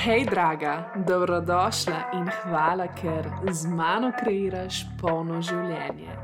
[0.00, 6.14] Hej, draga, dobrodošla in hvala, ker z mano kreiraš polno življenje.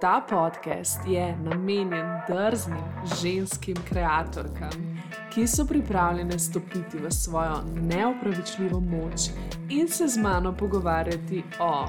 [0.00, 2.84] Ta podcast je namenjen drznim
[3.22, 5.00] ženskim ustvarjalkam,
[5.32, 9.30] ki so pripravljene stopiti v svojo neopravičljivo moč
[9.70, 11.88] in se z mano pogovarjati o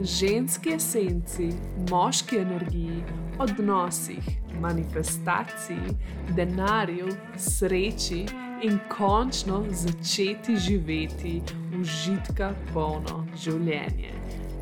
[0.00, 1.52] ženski esenci,
[1.90, 3.04] moški energiji,
[3.38, 4.24] odnosih,
[4.60, 5.98] manifestaciji,
[6.36, 8.26] denarju, sreči
[8.62, 11.42] in končno začeti živeti
[11.80, 14.12] užitka polno življenje.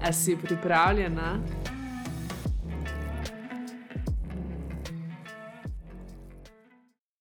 [0.02, 1.32] A si pripravljena?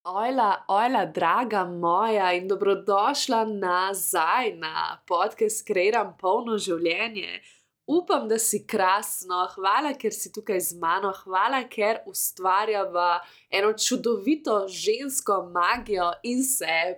[0.06, 7.42] Ojla, ojla, draga moja, in dobrodošla nazaj na podcast Kreiram polno življenje.
[7.88, 14.66] Upam, da si krasno, hvala, ker si tukaj z mano, hvala, ker ustvarjava eno čudovito
[14.68, 16.98] žensko magijo in se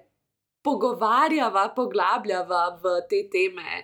[0.66, 3.84] pogovarjava, poglabljava v te teme.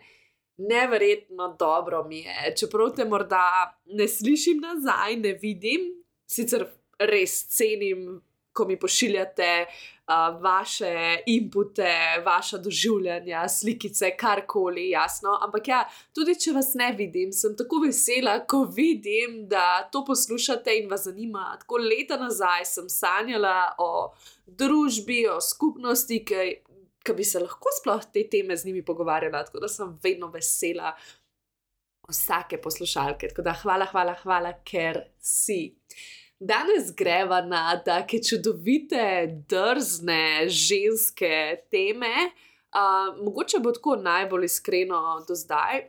[0.57, 5.91] Neverjetno dobro mi je, čeprav te morda ne slišim nazaj, ne vidim,
[6.25, 6.65] sicer
[6.99, 8.21] res cenim
[8.55, 15.37] ko mi pošiljate uh, vaše inpute, vaše doživljanja, slikice, karkoli, jasno.
[15.41, 15.81] Ampak ja,
[16.15, 21.07] tudi če vas ne vidim, sem tako vesela, ko vidim, da to poslušate in vas
[21.09, 21.49] zanima.
[21.61, 23.91] Tako leta nazaj sem sanjala o
[24.45, 26.49] družbi, o skupnosti, ki,
[27.05, 29.45] ki bi se lahko sploh te teme z njimi pogovarjala.
[29.49, 30.95] Tako da sem vedno vesela.
[32.05, 35.73] Vsake poslušalke, tako da hvala, hvala, hvala, ker si.
[36.39, 42.31] Danes greva na take čudovite, drzne, ženske teme.
[42.75, 45.85] Uh, mogoče bo tako najbolj iskreno do zdaj,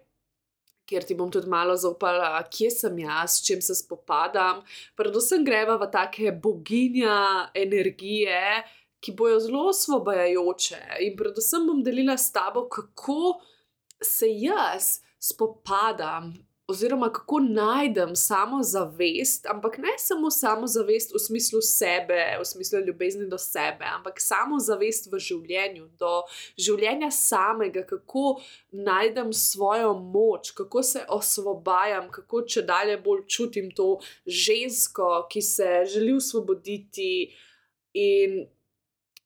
[0.87, 4.63] ker ti bom tudi malo zaupala, kje sem jaz, s čim se spopadam.
[4.95, 8.63] Predvsem greva v take boginja energije,
[9.03, 10.79] ki bojo zelo osvobajajoče.
[11.09, 13.41] In predvsem bom delila s tabo, kako
[13.99, 16.37] se jaz spopadam
[16.69, 23.39] oziroma kako najdem samozavest, ampak ne samo samozavest v smislu sebe, v smislu ljubezni do
[23.39, 26.25] sebe, ampak samozavest v življenju, do
[26.59, 28.41] življenja samega, kako
[28.73, 35.71] najdem svojo moč, kako se osvobajam, kako če dalje bolj čutim to žensko, ki se
[35.93, 37.31] želi osvoboditi
[37.95, 38.43] in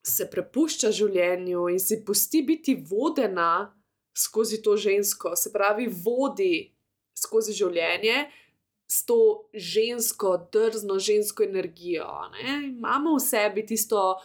[0.05, 3.73] se prepušča življenju in si pusti biti vodena.
[4.21, 6.80] Skozi to žensko, se pravi, vodi
[7.19, 8.27] skozi življenje
[8.91, 12.09] s to žensko, drzno žensko energijo.
[12.33, 12.55] Ne?
[12.67, 14.17] Imamo v sebi tisto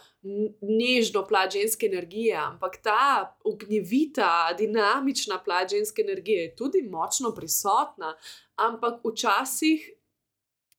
[0.60, 8.16] nežno plat ženske energije, ampak ta ognjevita, dinamična plat ženske energije je tudi močno prisotna,
[8.56, 9.86] ampak včasih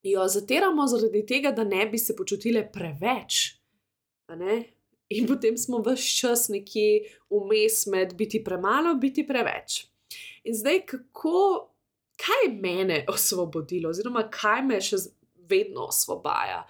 [0.03, 3.56] jo zatiramo zaradi tega, da ne bi se počutile preveč.
[5.09, 9.85] In potem smo vse čas nekje vmes med biti premalo, biti preveč.
[10.44, 11.72] In zdaj, kako
[12.17, 14.97] kaj je mene osvobodilo, oziroma kaj me še
[15.50, 16.63] vedno osvobaja.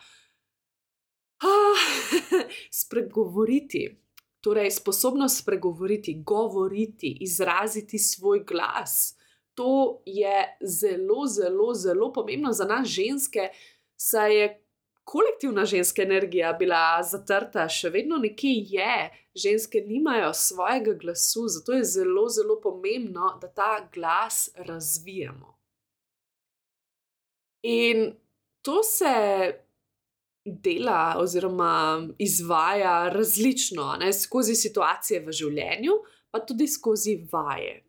[1.37, 1.87] Ah,
[2.81, 3.87] spregovoriti,
[4.41, 9.15] torej sposobnost spregovoriti, govoriti, izraziti svoj glas.
[9.57, 13.49] To je zelo, zelo, zelo pomembno za nas ženske,
[13.95, 14.47] saj je
[15.07, 18.97] kolektivna ženska energija bila zatrta, še vedno nekje je.
[19.37, 25.53] Ženske nimajo svojega glasu, zato je zelo, zelo pomembno, da ta glas razvijamo.
[27.63, 28.11] In
[28.61, 29.13] to se
[30.45, 35.99] dela, oziroma izvaja različno, ne, skozi situacije v življenju,
[36.31, 37.83] pa tudi skozi vaje.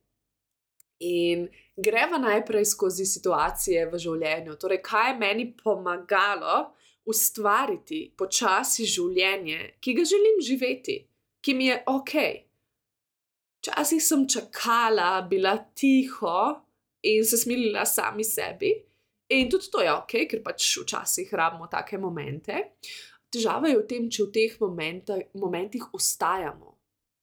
[1.01, 4.59] In greva najprej skozi situacije v življenju.
[4.59, 6.69] Torej, kaj je meni pomagalo,
[7.09, 10.99] ustvariti počasi življenje, ki ga želim živeti,
[11.41, 12.15] ki mi je ok.
[13.59, 16.39] Včasih sem čakala, bila tiho
[17.09, 18.73] in se smilila sami sebi,
[19.35, 22.63] in tudi to je ok, ker pač včasih rabimo take momente.
[23.29, 26.75] Težava je v tem, če v teh momentah, momentih ustajamo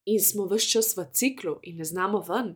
[0.06, 2.52] in smo vse čas v ciklu in ne znamo ven,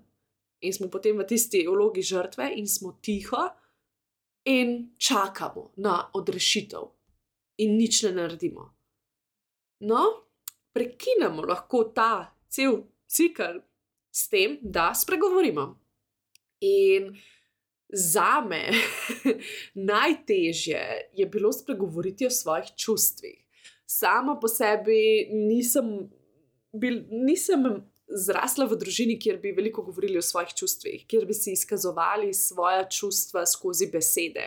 [0.62, 3.48] in smo potem v tisti vlogi žrtve in smo tiho
[4.46, 6.99] in čakamo na odrešitev
[7.60, 8.68] in nič ne naredimo.
[9.80, 10.04] No,
[10.72, 13.60] prekinemo lahko ta cel cikl
[14.10, 15.74] s tem, da spregovorimo.
[16.60, 17.14] In
[17.88, 18.70] za me
[19.90, 23.38] najtežje je bilo spregovoriti o svojih čustvih.
[23.86, 26.10] Sama po sebi nisem,
[26.72, 27.64] bil, nisem
[28.06, 32.86] zrasla v družini, kjer bi veliko govorili o svojih čustvih, kjer bi si izkazovali svoje
[32.90, 34.46] čustva skozi besede.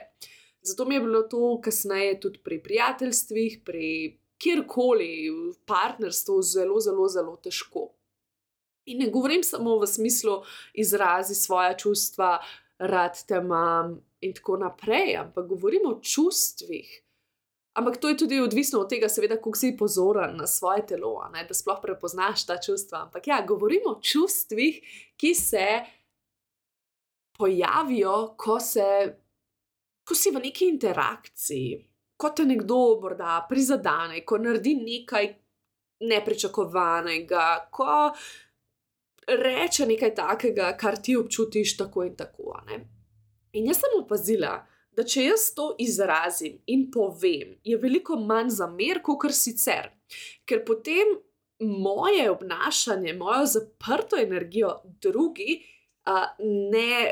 [0.64, 7.08] Zato mi je bilo to kasneje tudi pri prijateljstvih, pri kjerkoli, v partnerstvu zelo, zelo,
[7.08, 7.90] zelo težko.
[8.86, 10.42] In ne govorim samo v smislu
[10.74, 12.40] izrazi svoje čustva,
[12.80, 17.04] rad te imam in tako naprej, ampak govorim o čustvih.
[17.74, 21.46] Ampak to je tudi odvisno od tega, seveda, kako si pozoren na svoje telo, ne,
[21.48, 23.02] da sploh prepoznaš ta čustva.
[23.08, 24.78] Ampak ja, govorimo o čustvih,
[25.18, 25.66] ki se
[27.38, 29.18] pojavijo, ko, se,
[30.04, 31.78] ko si v neki interakciji,
[32.18, 35.30] ko te nekdo morda prizadene, ko naredi nekaj
[36.04, 38.12] nepričakovanega, ko
[39.28, 42.58] reče nekaj takega, kar ti občutiš tako in tako.
[42.68, 42.80] Ne?
[43.54, 44.58] In jaz sem opazila,
[44.94, 49.90] da če jaz to izrazim in povem, je veliko manj zamer, kot sicer.
[50.46, 51.16] Ker potem
[51.64, 55.62] moje obnašanje, mojo zaprto energijo drugi
[56.08, 57.10] uh, ne,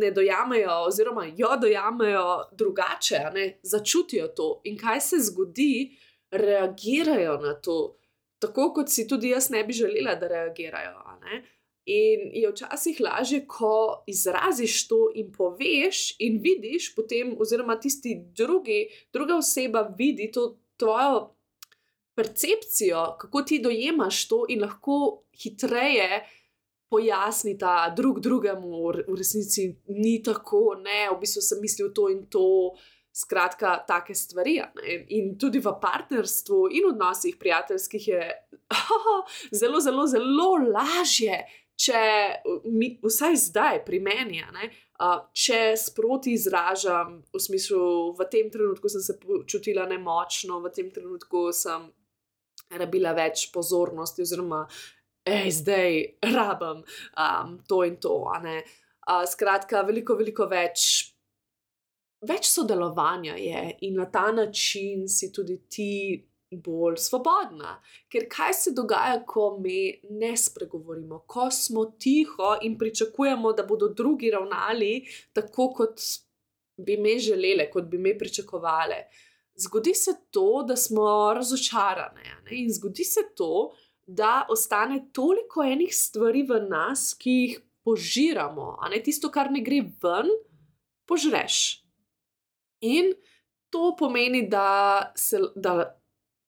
[0.00, 4.60] ne dojamejo, oziroma jo dojamejo drugače, ne, začutijo to.
[4.64, 5.98] In kaj se zgodi,
[6.30, 7.98] reagirajo na to
[8.38, 10.94] tako kot si tudi jaz ne bi želela, da reagirajo.
[11.88, 18.88] In je včasih lažje, ko izraziš to in poveš, in vidiš potem, oziroma tisti drugi,
[19.12, 21.34] druga oseba vidi to tvojo
[22.14, 26.37] percepcijo, kako ti dojemaš to, in lahko hitreje pojasni
[27.58, 32.76] ta drug drugemu, v resnici ni tako, ne, v bistvu sem mislil to in to.
[33.18, 34.60] Skratka, take stvari.
[34.78, 34.92] Ne?
[35.16, 38.20] In tudi v partnerstvu in odnosih prijateljskih je
[38.70, 41.40] oh, zelo, zelo, zelo lažje,
[41.74, 42.02] če
[42.70, 49.02] mi, vsaj zdaj pri meni, uh, če sproti izražam, v smislu, v tem trenutku sem
[49.02, 51.88] se počutila nemočno, v tem trenutku sem
[52.78, 54.64] rabila več pozornosti, oziroma
[55.28, 56.00] ej, zdaj
[56.34, 58.16] rabim um, to in to.
[58.24, 61.12] Uh, skratka, veliko, veliko več
[62.26, 65.92] več sodelovanja je in na ta način si tudi ti
[66.50, 67.76] bolj svobodna.
[68.08, 73.88] Ker kaj se dogaja, ko mi ne spregovorimo, ko smo tiho in pričakujemo, da bodo
[73.88, 75.04] drugi ravnali
[75.36, 76.00] tako, kot
[76.78, 79.02] bi mi želeli, kot bi mi pričakovali.
[79.58, 82.50] Zgodi se to, da smo razočarane, ne?
[82.62, 83.87] in zgodi se to, da
[84.48, 89.82] ostane toliko enih stvari v nas, ki jih požiramo, a ne tisto, kar ne gre
[90.02, 90.30] ven,
[91.08, 91.84] požreš.
[92.84, 93.12] In
[93.70, 96.00] to pomeni, da, se, da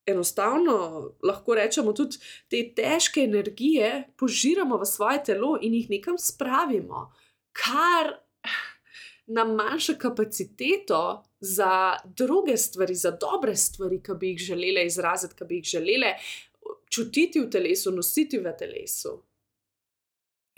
[0.06, 0.76] enostavno
[1.22, 2.18] lahko rečemo tudi
[2.48, 7.10] te težke energije požiramo v svoje telo in jih nekam spravimo,
[7.52, 8.16] kar
[9.30, 15.44] nam manjša kapaciteto za druge stvari, za dobre stvari, ki bi jih želeli izraziti, ki
[15.44, 16.14] bi jih želeli
[16.90, 19.17] čutiti v telesu, nositi v telesu.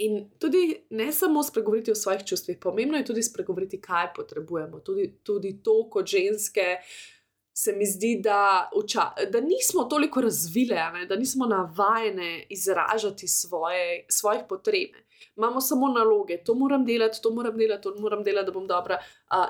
[0.03, 4.81] In tudi ne samo spregovoriti o svojih čustvih, pomembno je tudi spregovoriti, kaj potrebujemo.
[4.81, 6.79] Tudi, tudi to, kot ženske,
[7.55, 9.01] se mi zdi, da, uča,
[9.31, 14.97] da nismo toliko razvile, ne, da nismo navajene izražati svoje, svojih potreb.
[15.37, 18.99] Imamo samo naloge, to moram delati, to moram delati, to moram delati, da bom dobra,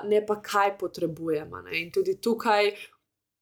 [0.03, 1.61] ne pa kaj potrebujemo.
[1.61, 1.81] Ne.
[1.81, 2.71] In tudi tukaj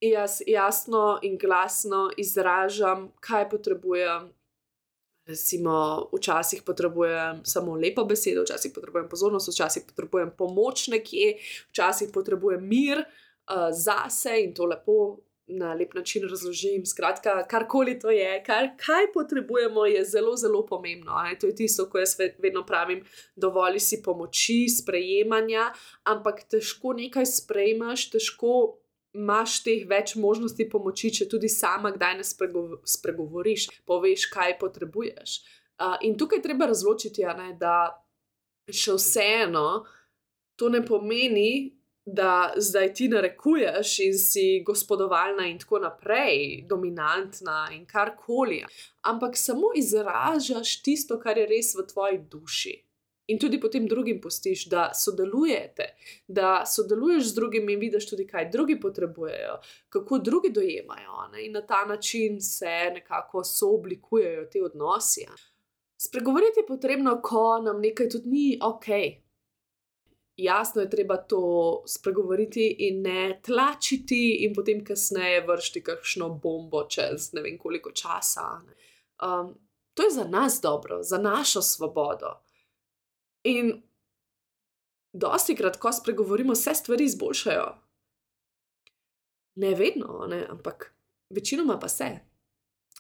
[0.02, 4.30] jaz jasno in glasno izražam, kaj potrebujem.
[5.26, 11.36] Recimo, včasih potrebujem samo lepo besedo, včasih potrebujem pozornost, včasih potrebujem pomoč nekje,
[11.70, 16.86] včasih potrebujem mir uh, zase in to lepo na lep način razložim.
[16.86, 21.14] Skratka, karkoli to je, kar, kaj potrebujemo, je zelo, zelo pomembno.
[21.24, 21.40] Ne?
[21.40, 23.06] To je tisto, ko jaz vedno pravim:
[23.36, 25.72] dovolj si pomoči, sprejemanja,
[26.04, 28.81] ampak težko nekaj sprejmaš, težko
[29.14, 35.42] imaš teh več možnosti pomoči, če tudi sama kdaj ne spregov spregovoriš, poveš, kaj potrebuješ.
[35.82, 37.92] Uh, in tukaj treba razločiti, ne, da
[38.70, 39.84] še vseeno
[40.56, 47.86] to ne pomeni, da zdaj ti narekuješ in si gospodovalna in tako naprej, dominantna in
[47.86, 48.64] karkoli,
[49.06, 52.74] ampak samo izražaš tisto, kar je res v tvoji duši
[53.32, 55.88] in tudi potem drugim postiš, da sodelujete,
[56.28, 59.58] da sodeluješ z drugimi in vidiš tudi, kaj drugi potrebujejo,
[59.90, 61.28] kako drugi dojemajo.
[61.32, 61.46] Ne?
[61.46, 65.26] In na ta način se nekako sooblikujejo ti odnosi.
[65.98, 68.86] Spregovoriti je potrebno, ko nam nekaj tudi ni ok.
[70.36, 77.34] Jasno je treba to spregovoriti in ne tlačiti, in potem kasneje vršiti kakšno bombo čez
[77.34, 78.48] ne vem koliko časa.
[79.22, 79.54] Um,
[79.94, 82.42] to je za nas dobro, za našo svobodo.
[83.44, 83.82] In
[85.14, 87.68] dosti krat, ko spregovorimo, se stvari izboljšajo.
[89.56, 90.94] Ne vedno, ne, ampak
[91.30, 92.10] večinoma pa se.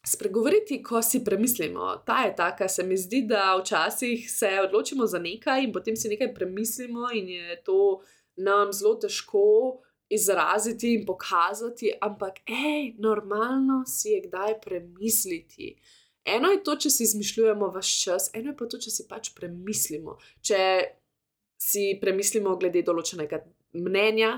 [0.05, 5.19] Spregovoriti, ko si premislimo, ta je taka, se mi zdi, da včasih se odločimo za
[5.19, 8.01] nekaj in potem si nekaj premislimo, in je to
[8.36, 9.43] nam zelo težko
[10.10, 15.75] izraziti in pokazati, ampak, hej, normalno si je kdaj premisliti.
[16.25, 19.31] Eno je to, če si izmišljujemo vse čas, eno je pa to, če si pač
[19.37, 20.17] premislimo.
[20.45, 20.59] Če
[21.61, 23.41] si premislimo glede določenega
[23.81, 24.35] mnenja,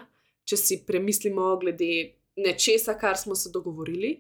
[0.47, 1.89] če si premislimo glede
[2.39, 4.15] nečesa, kar smo se dogovorili.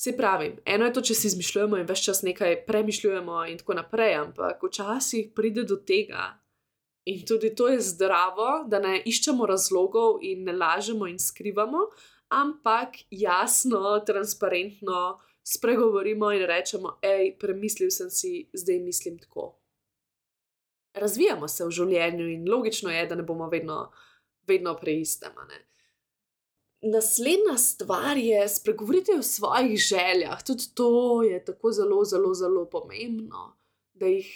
[0.00, 3.76] Se pravi, eno je to, če si izmišljujemo in več čas nekaj premišljujemo, in tako
[3.76, 6.30] naprej, ampak včasih pride do tega,
[7.04, 11.84] in tudi to je zdravo, da ne iščemo razlogov in ne lažemo in skrivamo,
[12.32, 15.18] ampak jasno, transparentno
[15.52, 19.56] spregovorimo in rečemo: hej, premislil sem si, zdaj mislim tako.
[20.94, 23.90] Razvijamo se v življenju in logično je, da ne bomo vedno,
[24.46, 25.36] vedno pri istem.
[26.82, 30.42] Naslednja stvar je spregovoriti o svojih željah.
[30.46, 33.56] Tudi to je tako zelo, zelo, zelo pomembno,
[33.92, 34.30] da jih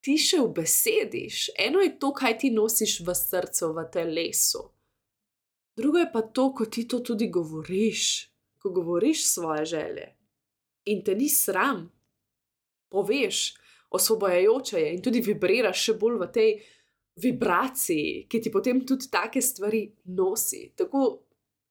[0.00, 1.50] ti še v besediš.
[1.58, 4.64] Eno je to, kaj ti nosiš v srcu, v telesu.
[5.76, 8.35] Drugo je pa to, ko ti to tudi govoriš,
[8.66, 10.06] ko govoriš svoje želje.
[10.92, 11.86] In te ni sram,
[12.90, 13.54] poveš,
[13.90, 16.50] osvobojajoče je in tudi vibriraš še bolj v tej
[17.22, 20.66] vibraciji, ki ti potem tudi take stvari nosi.
[20.76, 21.26] Tako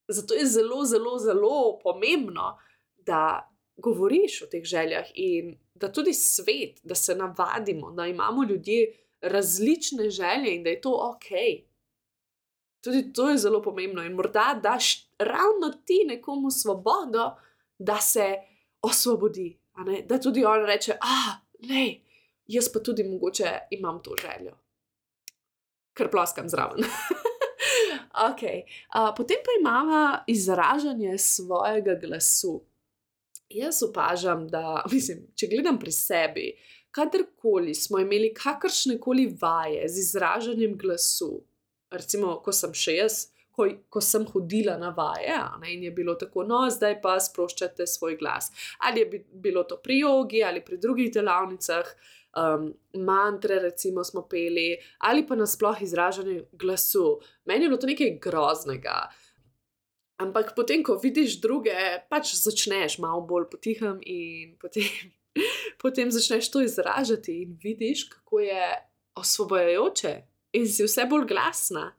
[0.07, 2.57] Zato je zelo, zelo, zelo pomembno,
[2.97, 8.93] da govoriš o teh željah in da tudi svet, da se navadimo, da imamo ljudje
[9.21, 11.29] različne želje in da je to ok.
[12.85, 17.31] Tudi to je zelo pomembno in morda daš ravno ti nekomu svobodo,
[17.79, 18.35] da se
[18.81, 19.59] osvobodi.
[20.05, 22.01] Da tudi on reče: Ah, ne,
[22.47, 24.53] jaz pa tudi mogoče imam to željo.
[25.93, 26.85] Ker ploskam zraven.
[28.15, 28.63] Okay.
[28.95, 32.63] Uh, potem pa imamo izražanje svojega glasu.
[33.49, 36.45] Jaz opažam, da, mislim, če gledam pri sebi,
[36.91, 41.43] kadarkoli smo imeli kakršne koli vaje z izražanjem glasu,
[41.91, 43.19] recimo, ko sem še jaz,
[43.55, 47.87] ko, ko sem hodila na vaje ne, in je bilo tako, no, zdaj pa sproščate
[47.87, 48.51] svoj glas.
[48.83, 51.91] Ali je bilo to pri jogi ali pri drugih delavnicah,
[52.35, 52.71] um,
[53.05, 54.73] mantre, recimo, smo peli,
[55.07, 57.19] ali pa nasploh izražanje glasu.
[57.45, 58.97] Meni je bilo to nekaj groznega.
[60.23, 61.75] Ampak potem, ko vidiš druge,
[62.11, 65.11] pač začneš malo bolj potihem in potem,
[65.81, 68.69] potem začneš to izražati in vidiš, kako je
[69.15, 70.15] osvobojajoče
[70.55, 71.89] in si vse bolj glasna.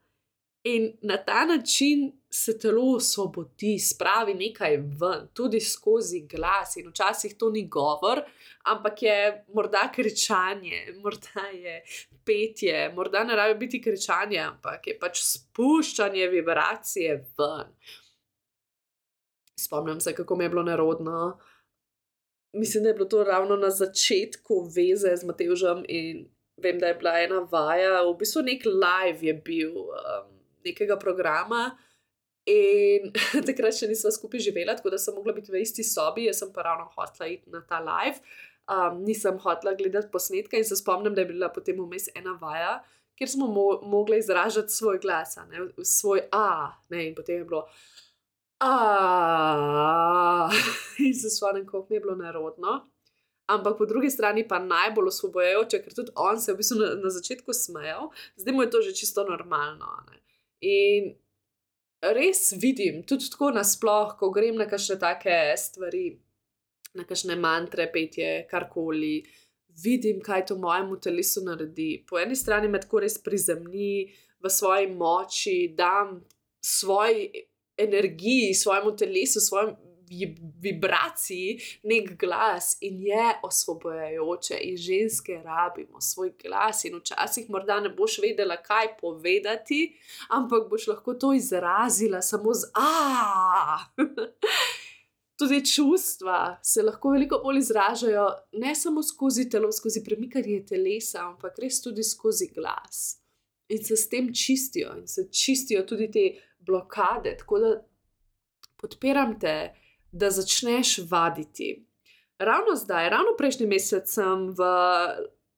[0.66, 6.74] In na ta način se telo osvobodi, spravi nekaj ven, tudi skozi glas.
[6.76, 8.24] In včasih to ni govor,
[8.64, 11.82] ampak je morda kričanje, morda je
[12.24, 17.70] petje, morda ne rabi biti kričanje, ampak je pač spuščanje vibracije ven.
[19.60, 21.38] Spomnim se, kako mi je bilo nerodno.
[22.52, 26.98] Mislim, da je bilo to ravno na začetku veze z Matežem in vem, da je
[27.00, 29.76] bila ena vaja, v bistvu nek live je bil.
[29.92, 30.36] Um,
[30.66, 31.70] nekega programa.
[32.46, 33.10] In
[33.48, 36.52] takrat še nismo skupaj živela, tako da sem mogla biti v isti sobi, jaz sem
[36.54, 38.18] pa ravno hotela iti na ta live.
[38.66, 42.80] Um, nisem hotela gledati posnetka in se spomnim, da je bila potem vmes ena vaja,
[43.18, 46.72] kjer smo mo mogli izražati svoj glas, ne, svoj A.
[46.90, 47.62] Ne, in potem je bilo
[48.62, 48.74] A.
[51.06, 52.78] In se spomnim, kako mi je bilo nerodno.
[53.46, 56.88] Ampak po drugi strani pa najbolj osvobojajoče, ker tudi on se je v bistvu na,
[56.98, 59.86] na začetku smejal, zdaj mu je to že čisto normalno.
[60.10, 60.18] Ne.
[60.66, 61.12] In
[62.02, 66.08] res vidim, tudi tako nasplošno, ko grem na kakšne take stvari,
[66.98, 69.20] na kakšne mantre, petje, karkoli,
[69.82, 72.04] vidim, kaj to mojemu telesu naredi.
[72.08, 74.08] Po eni strani me tako res prizemni
[74.42, 76.18] v svoji moči, dam
[76.64, 77.30] svoji
[77.78, 79.76] energiji, svojemu telesu, svojemu
[80.60, 86.84] vibraciji nek glas in je osvobojajoče, in ženske rabimo svoj glas.
[86.84, 89.96] In včasih morda ne boš vedela, kaj povedati,
[90.28, 93.78] ampak boš lahko to izrazila samo z a.
[95.38, 101.58] Tudi čustva se lahko veliko bolj izražajo ne samo skozi telo, skozi premikanje telesa, ampak
[101.60, 103.18] res tudi skozi glas.
[103.68, 106.24] In se s tem čistijo, in se čistijo tudi te
[106.58, 107.36] blokade.
[107.36, 107.72] Tako da
[108.76, 109.74] podpiram te,
[110.12, 111.86] da začneš vaditi.
[112.38, 114.60] Ravno zdaj, ravno prejšnji mesec sem v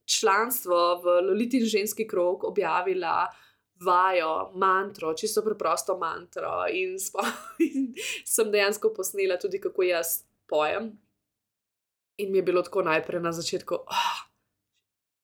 [0.08, 3.26] članstvo v Lolitin ženski krog objavila
[3.84, 6.64] vajo, mantro, čisto preprosto mantro.
[6.72, 6.96] In,
[7.66, 7.92] in
[8.24, 10.92] sem dejansko posnela tudi, kako jaz pojem.
[12.18, 14.18] In mi je bilo tako najprej na začetku, oh,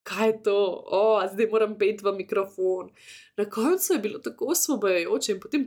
[0.03, 2.91] kaj je to, oh, zdaj moram peti v mikrofon.
[3.37, 5.65] Na koncu je bilo tako osvobojajoče in potem,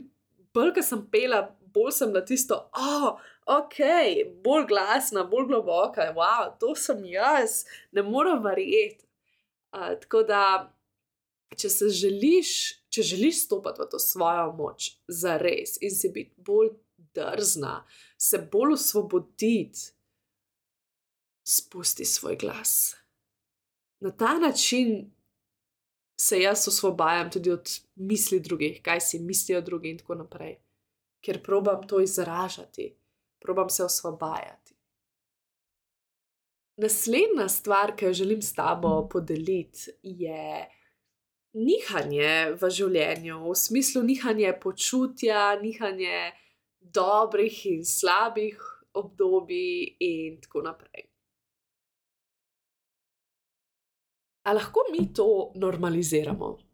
[0.53, 3.77] bolj ko sem pela, bolj sem na tisto, oh, ok,
[4.43, 9.05] bolj glasna, bolj globoka, wow, to sem jaz, ne morem verjeti.
[9.73, 10.43] Uh, tako da,
[11.57, 12.51] če se želiš,
[12.93, 16.73] če želiš stopiti v to svojo moč, za res in si biti bolj
[17.17, 17.83] drzna,
[18.17, 19.89] se bolj osvoboditi,
[21.49, 22.95] spusti svoj glas.
[23.99, 25.09] Na ta način
[26.19, 30.57] se jaz osvobajam tudi od misli drugih, kaj si mislijo drugi in tako naprej,
[31.25, 32.93] ker probam to izražati,
[33.39, 34.75] probam se osvobajati.
[36.79, 40.67] Naslednja stvar, ki jo želim s tabo podeliti, je
[41.53, 46.31] nihanje v življenju, v smislu nihanje počutja, nihanje
[46.79, 48.61] dobrih in slabih
[48.93, 51.09] obdobij, in tako naprej.
[54.47, 56.68] Ali lahko mi to normaliziramo?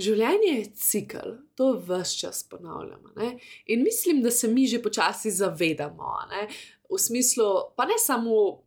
[0.00, 3.12] Življenje je cikl, to vse čas ponavljamo.
[3.16, 3.34] Ne?
[3.66, 6.14] In mislim, da se mi že počasi zavedamo.
[6.30, 6.46] Ne?
[6.90, 8.62] V smislu, pa ne samo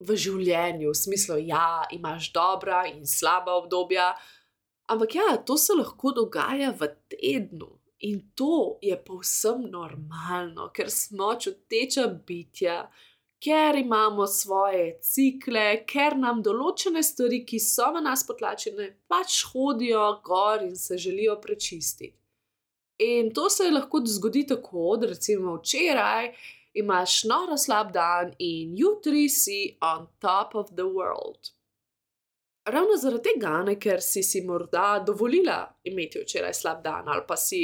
[0.00, 4.12] v življenju, v smislu, da ja, imaš dobra in slaba obdobja,
[4.92, 7.72] ampak ja, to se lahko dogaja v tednu.
[8.04, 12.84] In to je povsem normalno, ker smo čuteča bitja,
[13.42, 20.06] ker imamo svoje cikle, ker nam določene stvari, ki so v nas potlačene, pač hodijo
[20.24, 22.14] gor in se želijo prečistiti.
[22.98, 26.30] In to se lahko zgodi tako, da recimo včeraj
[26.80, 31.55] imaš noro slab dan in jutri si on top of the world.
[32.66, 37.36] Ravno zaradi tega, ne, ker si si morda dovolila imeti včeraj slab dan, ali pa
[37.38, 37.60] si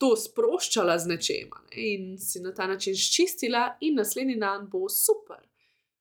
[0.00, 5.42] to sproščala z nečem in si na ta način ščistila, in naslednji dan bo super.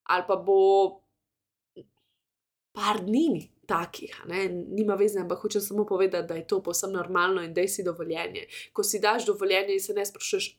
[0.07, 0.61] Ali pa bo
[2.75, 7.41] par dni takih, ne, nima veze, ampak hočem samo povedati, da je to povsem normalno
[7.41, 8.45] in da si dovoljenje.
[8.73, 10.49] Ko si daš dovoljenje in se ne sprašuješ,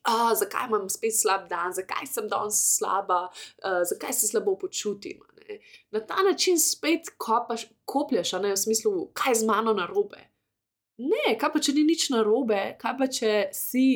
[0.41, 5.23] zakaj imam spet slab dan, zakaj sem danes slaba, uh, zakaj se slabo počutim.
[5.49, 5.59] Ne?
[5.91, 10.21] Na ta način spet kopaš, koplješ, ne v smislu, kaj je z mano na robe.
[10.99, 13.87] Ne, kaj pa če ni nič na robe, kaj pa če si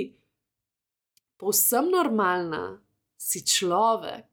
[1.40, 2.80] povsem normalna,
[3.16, 4.26] si človek.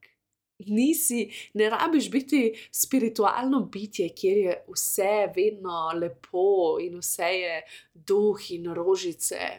[0.68, 2.40] Nisi, ne rabiš biti
[2.74, 7.60] spiritualno bitje, kjer je vse vedno lepo in vse je
[7.94, 9.52] duh in rožice.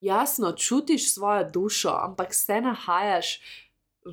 [0.00, 3.34] Jasno, čutiš svojo dušo, ampak se nahajaš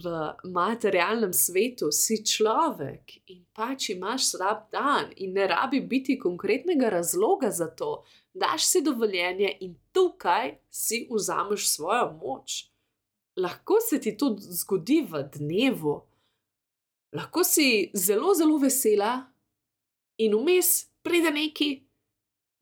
[0.03, 6.89] v materialnem svetu, si človek in pač imaš slab dan, in ne rabi biti konkretnega
[6.89, 8.03] razloga za to.
[8.33, 12.69] Daš si dovoljenje in tukaj si vzameš svojo moč.
[13.37, 16.01] Lahko se ti to zgodi v dnevu,
[17.13, 19.27] lahko si zelo, zelo vesela
[20.17, 21.69] in vmes pride neki,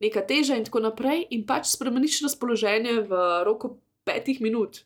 [0.03, 4.83] neka teža, in tako naprej, in pač spremeniš razpoloženje v roku petih minut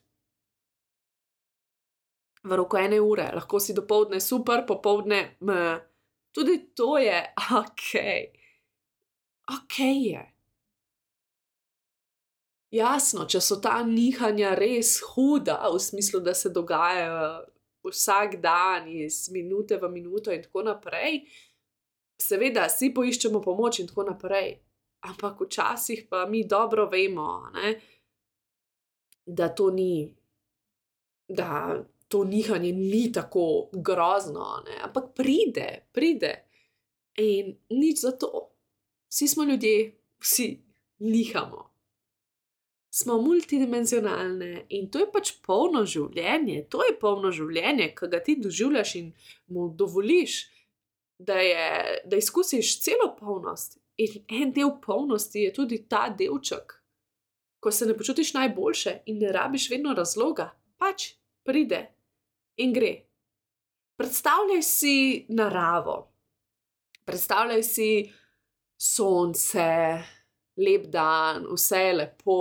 [2.43, 5.54] v roko ene ure, lahko si dopoledne super, popoldne m.
[6.32, 7.19] Tudi to je
[7.62, 7.93] ok.
[9.49, 10.25] Ok je.
[12.69, 17.47] Jasno, če so ta nihanja res huda, v smislu, da se dogajajo
[17.89, 21.23] vsak dan, iz minute v minuto, in tako naprej,
[22.21, 24.60] seveda, vsi poiščemo pomoč, in tako naprej.
[25.10, 27.73] Ampak včasih pa mi dobro vemo, ne,
[29.25, 30.04] da to ni,
[31.25, 31.73] da
[32.10, 34.82] to nihanje ni tako grozno, ne?
[34.84, 36.34] ampak pride, pride.
[37.17, 38.50] In nič za to.
[39.10, 40.62] Vsi smo ljudje, vsi
[41.00, 41.69] nihamo.
[42.89, 48.36] Smo multidimenzionalne in to je pač polno življenje, to je polno življenje, ki ga ti
[48.41, 49.12] doživljaš in
[49.54, 50.39] mu dovoliš,
[51.19, 51.67] da, je,
[52.10, 53.78] da izkusiš celo polnost.
[54.02, 56.74] In en del polnosti je tudi ta delček,
[57.60, 61.12] ko se ne počutiš najboljše in ne rabiš vedno razloga, pač
[61.45, 61.84] pride
[62.60, 62.93] in gre.
[64.00, 65.98] Predstavljaj si naravo,
[67.06, 67.89] predstavljaj si
[68.80, 70.00] sonce,
[70.58, 72.39] lep dan, vse je lepo.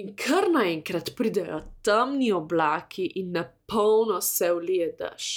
[0.00, 5.30] In kar naenkrat pridejo temni oblaki in na polno se vlije dež.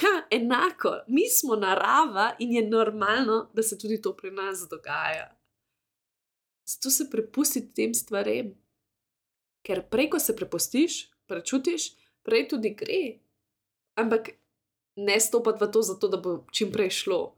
[0.00, 5.28] Ha, enako, mi smo narava in je normalno, da se tudi to pri nas dogaja.
[6.68, 8.54] Zato se prepusti tem stvarem,
[9.66, 13.18] ker preko se prepustiš, prečutiš, prej tudi gre.
[13.98, 14.34] Ampak
[14.96, 17.36] ne stopiti v to, zato, da bo čim prej šlo,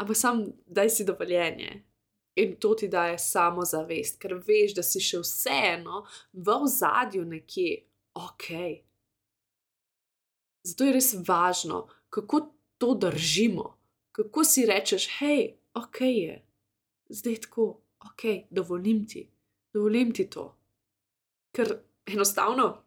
[0.00, 1.82] ampak sam daj si dovoljenje.
[2.36, 7.78] In to ti daje samo zavest, ker veš, da si še vseeno v ozadju nekje
[8.12, 8.48] ok.
[10.66, 12.42] Zato je res važno, kako
[12.76, 13.70] to držimo,
[14.12, 16.36] kako si rečeš, hej, ok je,
[17.08, 17.66] zdaj tako,
[18.04, 19.24] ok, dovolim ti,
[19.72, 20.50] dovolim ti to.
[21.56, 21.72] Ker
[22.06, 22.85] enostavno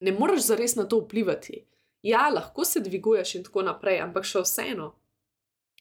[0.00, 1.64] ne moreš zares na to vplivati.
[2.02, 4.92] Ja, lahko se dviguješ in tako naprej, ampak še vseeno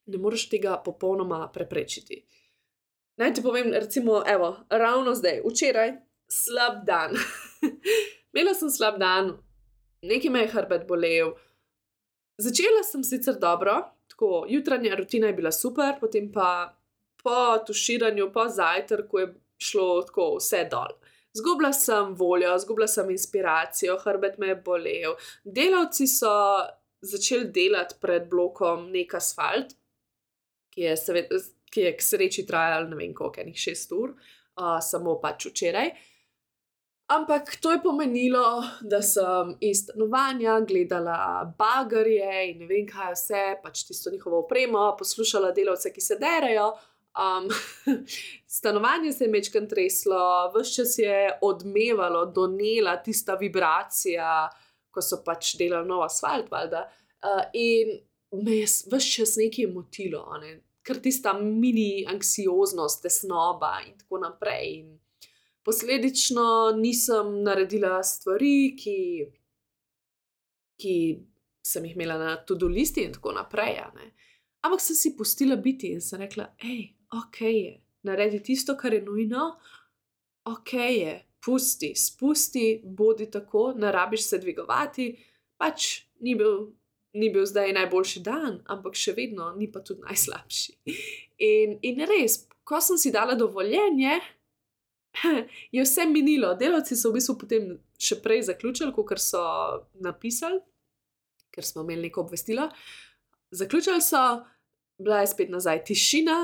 [0.05, 2.23] ne moreš tega popolnoma preprečiti.
[3.17, 5.93] Naj ti povem, recimo, evo, ravno zdaj, včeraj,
[6.31, 7.13] slab dan.
[8.33, 9.35] Me imela sem slab dan,
[10.01, 11.35] nekaj me je hrbet bolel.
[12.41, 13.77] Začela sem sicer dobro,
[14.09, 16.73] tako jutranja rutina je bila super, potem pa
[17.23, 19.27] po tuširanju, po zajtrku je
[19.61, 20.97] šlo tako vse dol.
[21.33, 25.15] Zgubila sem voljo, zgubila sem inspiracijo, hrbet me je bolel.
[25.43, 26.29] Delavci so
[27.01, 29.73] začeli delati pred blokom nek asfalt,
[30.73, 31.33] ki je, seved,
[31.73, 35.91] ki je k sreči trajal ne vem koliko, enih šest ur, uh, samo pač včeraj.
[37.13, 43.43] Ampak to je pomenilo, da sem iz stanovanja gledala bagarje in ne vem kaj vse,
[43.63, 46.71] pač tisto njihovo opremo, poslušala delavce, ki se derajo.
[47.13, 47.49] Um,
[48.47, 54.49] stanovanje se je mečkam treslo, vse čas je odmevalo, donela tista vibracija,
[54.91, 56.49] ko so pač delali nov asfalt.
[56.53, 57.99] Uh, in
[58.43, 60.59] me je vse čas nekaj motilo, ne?
[60.83, 64.73] ker tista mini anksioznost, tesnoba in tako naprej.
[64.81, 64.99] In
[65.63, 68.97] posledično nisem naredila stvari, ki,
[70.81, 70.95] ki
[71.63, 73.79] sem jih imela na tudi listi in tako naprej.
[74.63, 77.73] Ampak sem si pustila biti in sem rekla, hej, ok je,
[78.03, 79.47] naredi tisto, kar je nujno,
[80.49, 85.11] ok je, pusti, spusti, bodi tako, ne rabiš se dvigovati,
[85.57, 86.71] pač ni bil.
[87.13, 90.71] Ni bil zdaj najboljši dan, ampak še vedno ni pa tudi najslabši.
[91.45, 94.15] In, in res, ko sem si dala dovoljenje,
[95.75, 96.55] je vse minilo.
[96.57, 97.67] Delavci so v bistvu potem
[98.01, 99.43] še prej zaključili, kot so
[100.01, 100.57] napisali,
[101.53, 102.65] ker smo imeli neko obvestilo.
[103.53, 104.23] Zaključili so,
[104.97, 106.37] bila je spet nazaj tišina.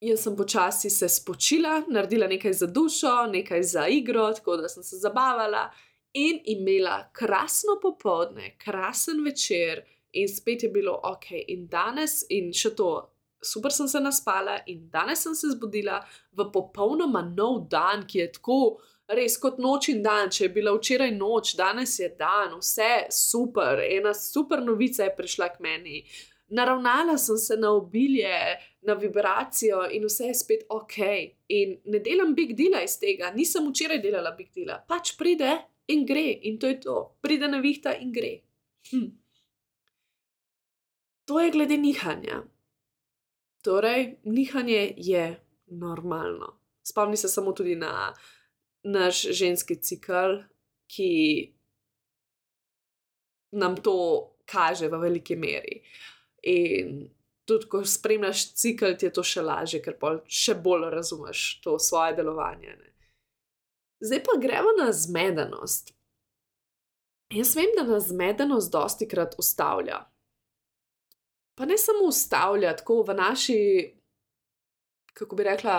[0.00, 4.82] Jaz sem počasi se spočila, naredila nekaj za dušo, nekaj za igro, tako da sem
[4.82, 5.70] se zabavala
[6.12, 11.30] in imela krasno popoldne, krasen večer, in spet je bilo ok.
[11.48, 12.90] In danes, in še to,
[13.44, 18.30] super sem se naspala in danes sem se zbudila v popolnoma nov dan, ki je
[18.38, 18.60] tako
[19.08, 20.30] res kot noč in dan.
[20.30, 25.52] Če je bila včeraj noč, danes je dan, vse super, ena super novica je prišla
[25.54, 26.02] k meni.
[26.48, 28.30] Naravnala sem se na obilje,
[28.86, 30.96] na vibracijo in vse je spet ok.
[31.48, 35.52] In ne delam big dela iz tega, nisem včeraj delala big dela, pač pride
[35.92, 38.34] in gre in to je to, pride na vihta in gre.
[38.90, 39.08] Hm.
[41.26, 42.44] To je glede nihanja.
[43.66, 46.58] Torej, nihanje je normalno.
[46.82, 48.14] Spomni se samo tudi na
[48.82, 50.38] naš ženski cikl,
[50.86, 51.10] ki
[53.58, 53.96] nam to
[54.46, 55.80] kaže v veliki meri.
[56.42, 57.08] In
[57.46, 61.78] tudi, ko spremljaš cikl, ti je to še lažje, ker pa še bolj razumeš to
[61.82, 62.74] svoje delovanje.
[62.74, 62.92] Ne.
[64.04, 65.94] Zdaj pa gremo na zmedenost.
[67.34, 70.04] Jaz vem, da nas zmedenost dosti krat ustavlja
[71.56, 73.60] pa ne samo ustavlja tako v naši,
[75.14, 75.76] kako bi rekla,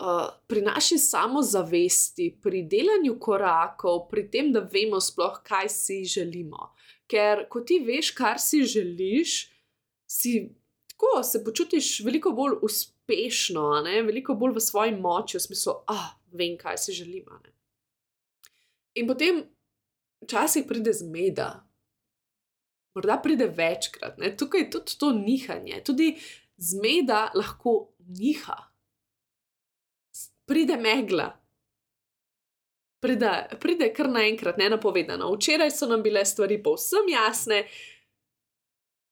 [0.00, 6.72] uh, pri naši samozavesti, pri delanju korakov, pri tem, da vemo sploh, kaj si želimo.
[7.06, 9.38] Ker ko ti veš, kar si želiš,
[10.10, 10.34] si
[10.98, 14.02] tako se počutiš veliko bolj uspešno, ne?
[14.02, 17.24] veliko bolj v svoji moči, v smislu, da oh, vem, kaj si želim.
[18.94, 19.44] In potem
[20.24, 21.64] včasih pride zmeda,
[22.94, 24.18] morda pride večkrat.
[24.18, 24.36] Ne?
[24.36, 26.16] Tukaj je tudi to nihanje, tudi
[26.56, 28.58] zmeda lahko niha.
[30.46, 31.28] Pride megla.
[33.00, 33.30] Pride,
[33.60, 35.30] pride kar naenkrat, ne napovedano.
[35.36, 37.62] Včeraj so nam bile stvari povsem jasne,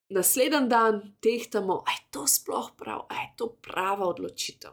[0.09, 4.71] naslednji dan tehtamo, da je to sploh prav, da je to prava odločitev.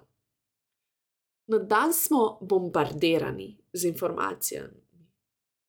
[1.47, 4.83] Na dan smo bombardirani z informacijami,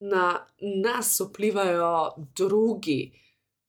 [0.01, 0.47] na
[0.85, 3.13] nas vplivajo drugi,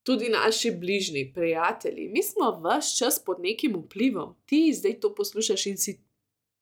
[0.03, 2.09] tudi naši bližnji, prijatelji.
[2.09, 6.01] Mi smo vse čas pod nekim vplivom, ti zdaj to poslušaš in si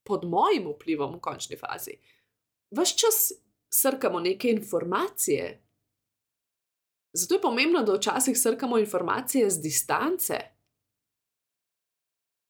[0.03, 1.97] pod mojim vplivom v končni fazi.
[2.71, 3.31] Ves čas
[3.69, 5.62] srkamo neke informacije.
[7.13, 10.39] Zato je pomembno, da včasih srkamo informacije z distance.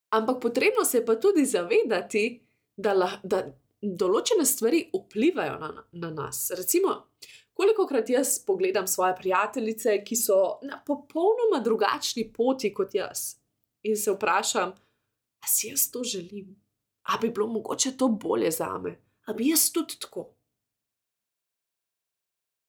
[0.10, 2.48] Ampak potrebno se pa tudi zavedati,
[2.78, 3.44] da, la, da
[3.82, 6.52] določene stvari vplivajo na, na nas.
[6.56, 6.96] Recimo,
[7.54, 13.36] Koliko krat jaz pogledam svoje prijateljice, ki so na popolnoma drugačni poti kot jaz,
[13.84, 14.72] in se vprašam,
[15.44, 16.56] ali si jaz to želim,
[17.04, 20.34] ali bi bilo mogoče to bolje za me, ali bi jaz tudi tako.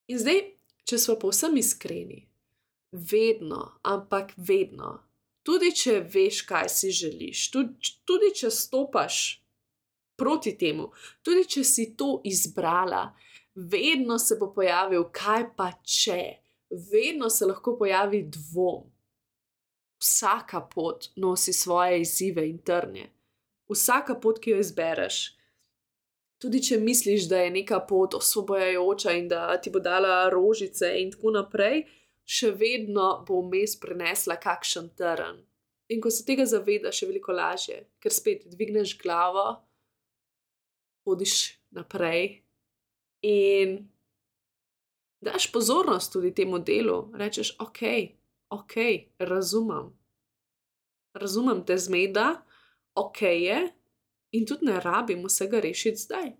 [0.06, 0.40] In zdaj,
[0.84, 2.20] če smo povsem iskreni,
[2.92, 4.98] vedno, ampak vedno,
[5.42, 9.20] tudi če veš, kaj si želiš, tudi, tudi če stopaš
[10.16, 10.90] proti temu,
[11.22, 13.08] tudi če si to izbrala
[13.54, 16.20] vedno se bo pojavil, kaj pa če,
[16.90, 18.90] vedno se lahko pojavi dvom.
[20.02, 23.08] Vsaka pot nosi svoje izzive in trnje,
[23.70, 25.20] vsaka pot, ki jo izbereš.
[26.44, 31.12] Tudi če misliš, da je neka pot osvobojajoča in da ti bo dala rožice in
[31.14, 31.86] tako naprej,
[32.24, 35.42] še vedno bo vmes prenesla kakšen teren.
[35.92, 39.44] In ko se tega zavedaš, je veliko lažje, ker spet dvigneš glavo,
[41.04, 41.34] hodiš
[41.76, 42.40] naprej
[43.24, 43.76] in
[45.24, 47.10] daš pozornost tudi temu delu.
[47.16, 47.82] Rečeš, ok,
[48.56, 48.74] ok,
[49.18, 49.92] razumem.
[51.14, 52.42] Razumem te zmeda,
[52.94, 53.60] ok je,
[54.34, 56.32] in tudi ne rabim vsega rešiti zdaj.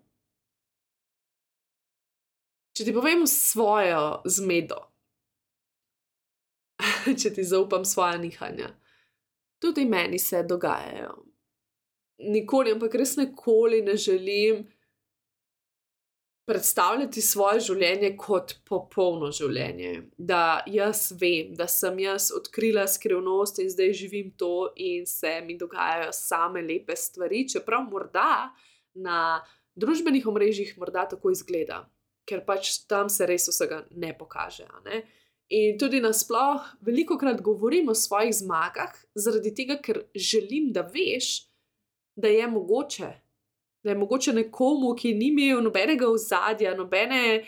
[2.75, 4.81] Če ti povem svojo zmedo,
[7.21, 8.73] če ti zaupam svoje nihanja,
[9.63, 11.13] tudi meni se dogajajo.
[12.35, 14.65] Nikoli, ampak res nikoli ne želim
[16.45, 19.91] predstavljati svoje življenje kot popolno življenje.
[20.17, 25.57] Da jaz vem, da sem jaz odkrila skrivnost in zdaj živim to, in se mi
[25.57, 28.51] dogajajo same lepe stvari, čeprav morda
[28.93, 29.41] na
[29.75, 31.81] družbenih omrežjih morda tako izgleda,
[32.29, 34.69] ker pač tam se res vsega ne pokaže.
[34.85, 35.01] Ne?
[35.53, 41.49] In tudi nasplošno, veliko krat govorim o svojih zmagah, zaradi tega, ker želim, da veš,
[42.17, 43.11] da je mogoče,
[43.85, 47.43] da je mogoče nekomu, ki ni imel nobenega ozadja, nobene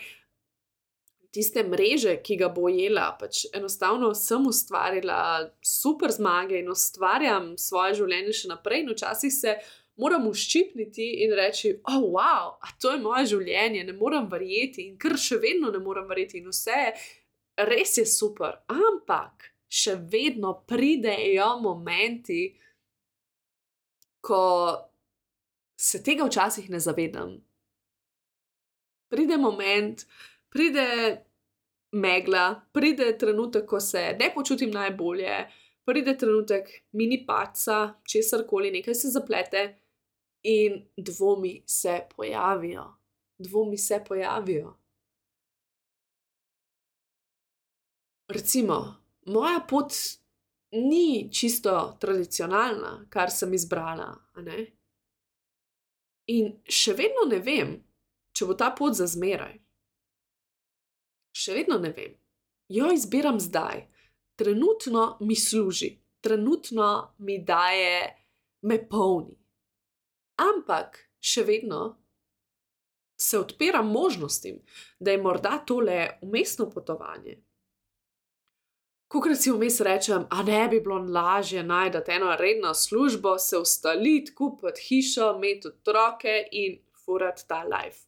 [1.34, 3.08] tiste mreže, ki ga bo jela.
[3.18, 5.18] Pač enostavno sem ustvarila
[5.66, 9.56] super zmage in ustvarjam svoje življenje še naprej, in včasih se
[9.98, 15.18] moram uščipniti in reči: Oh, wow, to je moje življenje, ne morem verjeti in kar
[15.18, 16.92] še vedno ne morem verjeti in vse.
[17.66, 22.44] Res je super, ampak še vedno pridejo momenti,
[24.22, 24.44] ko
[25.80, 27.36] se tega včasih ne zavedam.
[29.08, 30.06] Pride moment,
[30.50, 30.86] pride
[31.92, 35.46] megla, pride trenutek, ko se ne počutim najbolje,
[35.84, 39.62] pride trenutek mini paca, česar koli, nekaj se zaplete
[40.42, 42.84] in dvomi se pojavijo.
[43.38, 44.74] Dvomi se pojavijo.
[48.28, 48.94] Recimo,
[49.26, 49.92] moja pot
[50.72, 54.16] ni čisto tradicionalna, kar sem izbrala.
[56.28, 57.76] In še vedno ne vem,
[58.36, 59.56] če bo ta pot za zmeraj.
[61.32, 62.12] Še vedno ne vem.
[62.68, 63.86] Jo izbiram zdaj,
[64.36, 68.02] trenutno mi služi, trenutno mi daje,
[68.68, 69.38] me polni.
[70.38, 71.80] Ampak še vedno
[73.18, 74.60] se odpiram možnostim,
[75.00, 77.38] da je morda tole umestno potovanje,
[79.08, 84.34] Ko si vmes rečem, a ne bi bilo lažje najti eno redno službo, se ustaliti,
[84.34, 88.04] kupiti hišo, imeti otroke in furati ta life.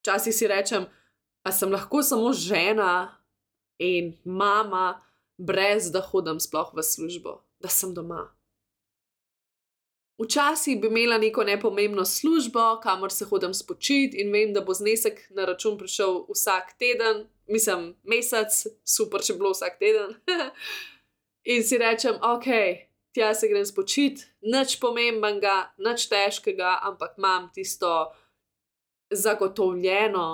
[0.00, 0.86] Včasih si rečem,
[1.42, 3.18] a sem lahko samo žena
[3.78, 5.02] in mama,
[5.38, 8.28] brez da hodim sploh v službo, da sem doma.
[10.20, 15.20] Včasih bi imela neko nepomembno službo, kamor se hodim spočiti in vem, da bo znesek
[15.30, 20.14] na račun prišel vsak teden, mislim, mesec, super, če bi bilo vsak teden.
[21.54, 22.48] in si rečem, ok,
[23.16, 28.12] tja se grem spočiti, nič pomembenega, nič težkega, ampak imam tisto
[29.10, 30.28] zagotovljeno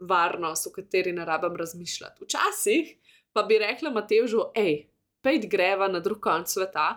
[0.00, 2.24] varnost, o kateri ne rabim razmišljati.
[2.24, 2.96] Včasih
[3.32, 4.88] pa bi rekla Matežu, hej,
[5.22, 6.96] pej greva na drug konc sveta,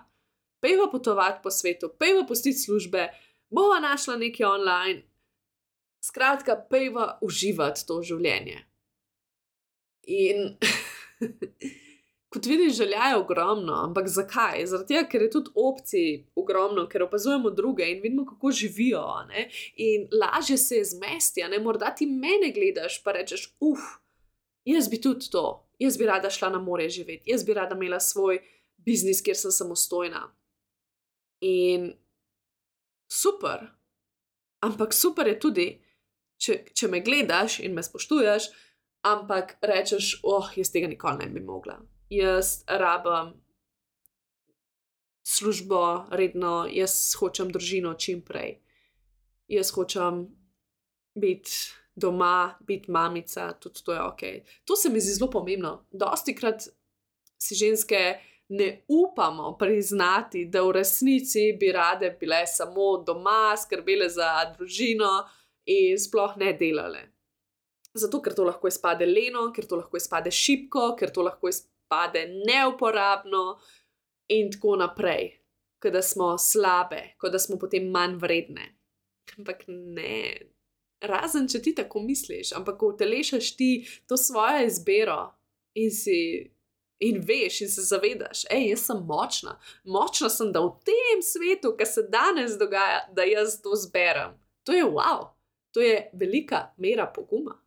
[0.61, 3.07] pejva potovati po svetu, pejva postiti službe,
[3.49, 5.01] bova našla nekaj online.
[6.03, 8.57] Skratka, pejva uživati to življenje.
[10.07, 10.55] In
[12.33, 14.65] kot vidiš, želja je ogromno, ampak zakaj?
[14.65, 19.03] Zato, ker je tudi opcij ogromno, ker opazujemo druge in vidimo, kako živijo.
[19.29, 19.49] Ne?
[19.75, 23.79] In lažje se je zmesti, ne morda ti mene gledaš, pa rečeš, uf,
[24.65, 25.45] jaz bi tudi to,
[25.79, 28.39] jaz bi rada šla na more živeti, jaz bi rada imela svoj
[28.77, 30.29] biznis, kjer sem samostojna.
[31.41, 31.91] In
[33.11, 33.65] super,
[34.61, 35.69] ampak super je tudi,
[36.37, 38.51] če, če me gledaš in me spoštuješ
[39.01, 41.79] ampak rečeš, oh, jaz tega nikoli ne bi mogla.
[42.09, 43.33] Jaz rabim
[45.25, 48.59] službo redno, jaz hočem družino čim prej.
[49.51, 50.25] Jaz hočem
[51.15, 51.51] biti
[51.95, 54.21] doma, biti mamica, tudi to je ok.
[54.65, 55.85] To se mi zdi zelo pomembno.
[55.91, 56.67] Dosti krat
[57.41, 58.19] si ženske
[58.51, 65.11] ne upamo priznati, da v resnici bi rade bile samo doma, skrbele za družino
[65.65, 67.05] in sploh ne delale.
[67.93, 72.25] Zato, ker to lahko izpade leno, ker to lahko izpade šipko, ker to lahko izpade
[72.47, 73.59] neuporabno,
[74.31, 75.31] in tako naprej,
[75.81, 78.67] kot da smo slabe, kot da smo potem manj vredne.
[79.37, 80.15] Ampak ne,
[81.01, 83.71] razen če ti tako misliš, ampak ko telešaš ti
[84.07, 85.21] to svojo izbiro
[85.75, 86.17] in si.
[87.01, 91.73] In veš, in se zavedaš, da jaz sem močna, močna sem, da v tem svetu,
[91.77, 95.29] ki se danes dogaja, da jaz to zberem, To je wow,
[95.71, 97.57] to je velika mera poguma.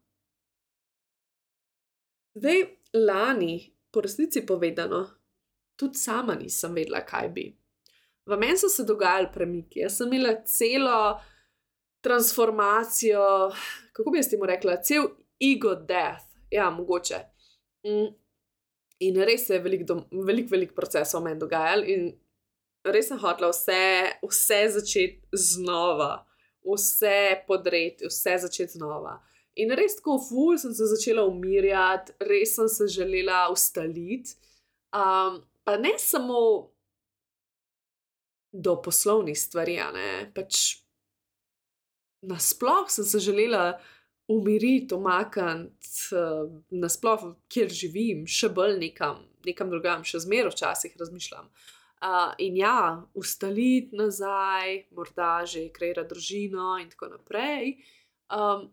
[2.35, 2.63] Zdaj,
[2.95, 5.11] lani, po resnici povedano,
[5.77, 7.49] tudi sama nisem vedela, kaj bi.
[8.27, 11.21] V meni so se dogajali premiki, jaz sem imela celo
[12.01, 13.51] transformacijo,
[13.93, 15.09] kako bi jaz temu rekla, cel
[15.41, 17.21] ego death, ja, mogoče.
[19.03, 22.13] In res se je velik, velik, velik procesov meni dogajal, in
[22.87, 23.81] res sem hotela vse,
[24.23, 26.13] vse začeti znova,
[26.65, 29.19] vse podreti, vse začeti znova.
[29.61, 34.37] In res tako, ful sem se začela umirjati, res sem se želela ustaliti.
[34.95, 36.41] Um, pa ne samo
[38.55, 40.79] do poslovnih stvari, ne pač
[42.25, 43.81] nasplošno sem se želela
[44.29, 46.17] umiriti, omakniti,
[46.71, 51.51] nasplošno, kjer živim, še bolj nekam, nekam drugam, še zmeraj včasih razmišljam.
[52.05, 57.79] Uh, in ja, ustaliti nazaj, morda že kreirati družino, in tako naprej.
[58.33, 58.69] Um,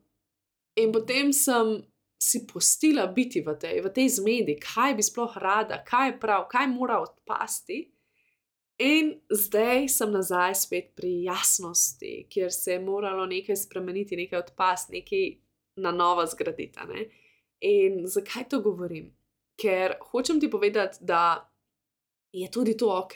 [0.76, 1.78] in potem sem
[2.22, 6.48] si postila biti v tej, v tej zmedi, kaj bi sploh rada, kaj je prav,
[6.52, 7.91] kaj mora odpasti.
[8.82, 14.96] In zdaj sem nazaj spet pri jasnosti, kjer se je moralo nekaj spremeniti, nekaj odpasti,
[14.96, 15.26] nekaj
[15.76, 16.80] na novo zgraditi.
[16.90, 17.06] Ne?
[17.62, 19.12] In zakaj to govorim?
[19.62, 21.52] Ker hočem ti povedati, da
[22.34, 23.14] je tudi to ok.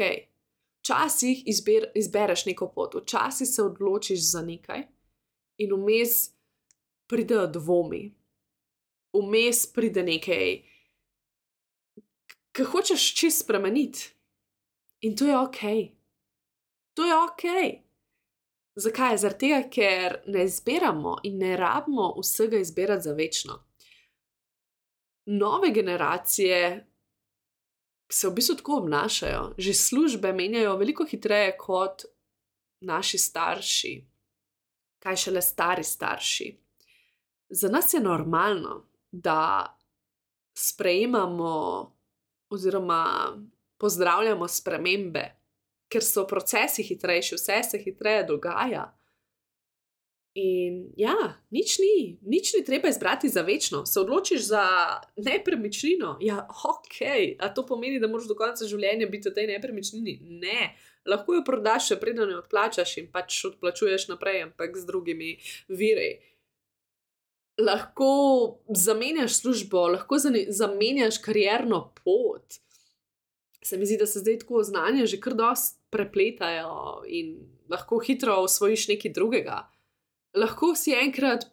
[0.83, 4.83] Včasih izber, izbereš neko pot, včasih se odločiš za nekaj
[5.57, 6.29] in vmes
[7.09, 8.11] pridejo dvomi,
[9.13, 10.59] vmes pride nekaj,
[12.51, 14.14] kar hočeš čist spremeniti.
[15.05, 15.61] In to je ok.
[16.97, 17.43] To je ok.
[18.75, 19.17] Zakaj?
[19.17, 23.59] Zaradi tega, ker ne izbiramo in ne rabimo vsega izbirati za večno.
[25.25, 26.87] Nove generacije
[28.11, 32.05] se v bistvu tako obnašajo, že službe menjajo veliko hitreje kot
[32.81, 33.93] naši starši,
[34.99, 36.49] kaj šele stari starši.
[37.49, 39.77] Za nas je normalno, da
[40.57, 41.53] sprejemamo
[42.49, 43.29] oziroma
[43.77, 45.25] pozdravljamo spremembe,
[45.91, 48.85] ker so procesi hitrejši, vse se hitreje dogaja.
[50.35, 51.15] In ja,
[51.55, 53.85] nič ni, nič ni treba izbrati za večno.
[53.85, 54.65] Se odločiš za
[55.15, 56.17] nepremičnino.
[56.21, 56.97] Ja, ok,
[57.39, 60.17] a to pomeni, da moraš do konca življenja biti v tej nepremičnini?
[60.43, 60.73] Ne,
[61.07, 65.37] lahko jo prodaš, še preden jo odplačaš in pač odplačuješ naprej, ampak z drugimi
[65.71, 66.17] viri.
[67.63, 68.11] Lahko
[68.75, 72.59] zamenjaš službo, lahko zamenjaš karjerno pot
[73.65, 77.35] se mi zdi, da se zdaj tako znanje že kar dosti prepletajo in
[77.69, 79.63] lahko hitro osvojiš nekaj drugega.
[80.35, 81.47] Lahko si enkrat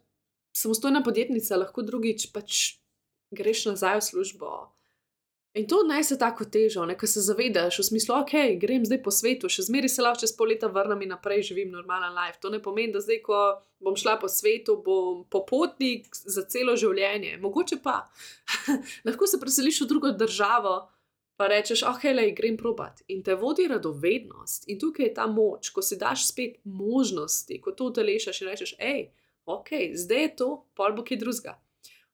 [0.57, 2.77] samostojna podjetnica, lahko drugič pač
[3.31, 4.53] greš nazaj v službo.
[5.55, 9.13] In to naj se tako težo, nekaj se zavedaš, v smislu, ok, grem zdaj po
[9.13, 12.41] svetu, še zmeri se lahko čez pol leta vrnem in naprej živim normalen life.
[12.41, 13.41] To ne pomeni, da zdaj, ko
[13.85, 17.37] bom šla po svetu, bom popotnik za celo življenje.
[17.45, 17.99] Mogoče pa
[19.09, 20.79] lahko se preseliš v drugo državo,
[21.43, 23.01] pa rečeš, oh, hej, grem probat.
[23.11, 24.69] In te vodi radovednost.
[24.71, 28.75] In tukaj je ta moč, ko si daš spet možnosti, ko to utelešaš in rečeš,
[28.79, 29.09] hej,
[29.51, 31.57] ok, zdaj je to, pol bo kaj drugega.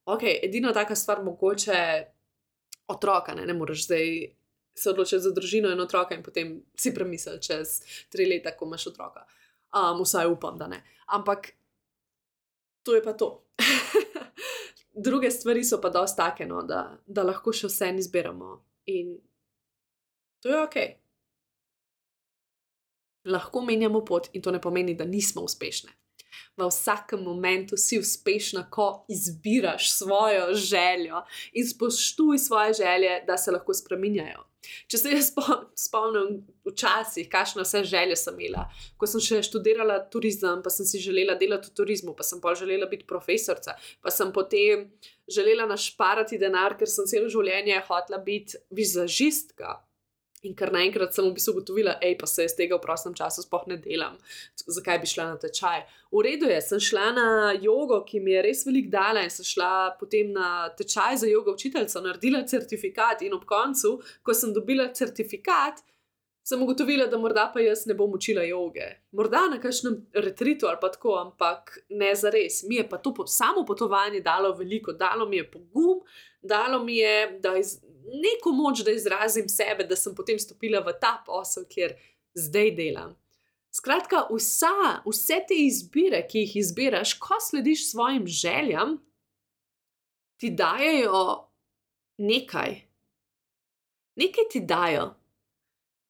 [0.09, 1.77] Ok, edina taka stvar, mogoče
[2.89, 4.09] otroka, ne, ne moreš zdaj
[4.79, 8.87] se odločiti za družino in otroka in potem si premisel čez tri leta, ko imaš
[8.95, 9.27] otroka.
[9.77, 10.81] Um, vsaj upam, da ne.
[11.13, 11.51] Ampak
[12.83, 13.45] to je pa to.
[15.05, 18.57] Druge stvari so pa dosta take, no, da, da lahko še vse izberemo.
[18.89, 19.19] In
[20.43, 20.77] to je ok.
[23.29, 25.93] Lahko menjamo pot, in to ne pomeni, da nismo uspešni.
[26.57, 31.23] V vsakem momentu si uspešna, ko izbiraš svojo željo
[31.53, 34.49] in spoštuj svoje želje, da se lahko spremenjajo.
[34.91, 35.29] Če se jaz
[35.87, 38.67] spomnim včasih, kakšno vse želje sem imela,
[38.99, 42.55] ko sem še študirala turizem, pa sem si želela delati v turizmu, pa sem pa
[42.59, 44.89] želela biti profesorica, pa sem potem
[45.29, 49.79] želela našparati denar, ker sem celo življenje hotela biti vizažistka.
[50.47, 53.43] In kar naenkrat sem v bistvu ugotovila, hej, pa se jaz tega v prostem času
[53.43, 54.15] sploh ne delam,
[54.71, 55.83] zakaj bi šla na tečaj.
[56.15, 57.27] V redu je, sem šla na
[57.59, 61.57] jogo, ki mi je res velik dala, in sem šla potem na tečaj za jogo
[61.59, 65.83] učiteljico, naredila certifikat, in ob koncu, ko sem dobila certifikat,
[66.49, 68.87] sem ugotovila, da morda pa jaz ne bom učila joge.
[69.13, 72.63] Morda na kakšnem retritu ali pa tako, ampak ne za res.
[72.65, 76.01] Mi je pa to samo potovanje dalo veliko, dalo mi je pogum,
[76.43, 77.77] dalo mi je, da iz
[78.23, 81.99] neko moč, da izrazim sebe, da sem potem stopila v ta posel, kjer
[82.35, 83.13] zdaj delam.
[83.75, 88.97] Skratka, vsa, vse te izbire, ki jih izbiraš, ko slediš svojim željam,
[90.41, 91.51] ti dajo
[92.17, 92.81] nekaj.
[94.17, 95.18] Nekaj ti dajo.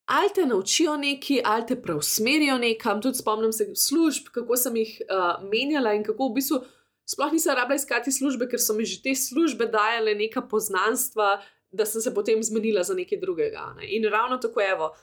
[0.09, 3.03] Ali te naučijo nekaj, ali te preusmerijo nekam.
[3.03, 6.61] Tudi spomnim se služb, kako sem jih uh, menjala in kako v bistvu
[7.09, 11.85] sploh nisem rabila iskati službe, ker so mi že te službe dajale neka poznanstva, da
[11.87, 13.75] sem se potem zmenila za nekaj drugega.
[13.77, 13.89] Ne?
[13.97, 14.95] In ravno tako, evo,